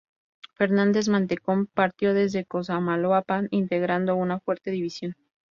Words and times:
Fernández 0.55 1.09
Mantecón 1.09 1.67
partió 1.67 2.15
desde 2.15 2.43
Cosamaloapan, 2.45 3.49
integrando 3.51 4.15
una 4.15 4.39
fuerte 4.39 4.71
división. 4.71 5.13